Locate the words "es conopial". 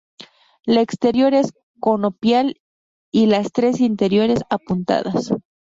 1.35-2.59